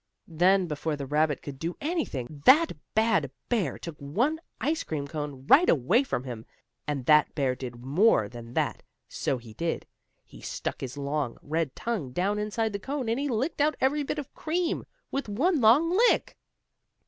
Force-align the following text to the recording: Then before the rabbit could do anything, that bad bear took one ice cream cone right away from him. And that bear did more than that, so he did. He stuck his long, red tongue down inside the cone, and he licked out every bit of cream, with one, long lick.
Then 0.27 0.65
before 0.65 0.95
the 0.95 1.05
rabbit 1.05 1.43
could 1.43 1.59
do 1.59 1.77
anything, 1.79 2.41
that 2.45 2.71
bad 2.95 3.29
bear 3.49 3.77
took 3.77 3.95
one 3.97 4.39
ice 4.59 4.81
cream 4.81 5.07
cone 5.07 5.45
right 5.45 5.69
away 5.69 6.01
from 6.03 6.23
him. 6.23 6.47
And 6.87 7.05
that 7.05 7.35
bear 7.35 7.53
did 7.53 7.85
more 7.85 8.27
than 8.27 8.55
that, 8.55 8.81
so 9.07 9.37
he 9.37 9.53
did. 9.53 9.85
He 10.25 10.41
stuck 10.41 10.81
his 10.81 10.97
long, 10.97 11.37
red 11.43 11.75
tongue 11.75 12.13
down 12.13 12.39
inside 12.39 12.73
the 12.73 12.79
cone, 12.79 13.09
and 13.09 13.19
he 13.19 13.29
licked 13.29 13.61
out 13.61 13.77
every 13.79 14.01
bit 14.01 14.17
of 14.17 14.33
cream, 14.33 14.87
with 15.11 15.29
one, 15.29 15.61
long 15.61 15.91
lick. 15.95 16.35